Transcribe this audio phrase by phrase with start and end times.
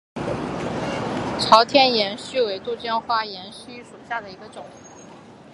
[1.39, 4.65] 朝天岩须为杜鹃花科岩须属下的一个种。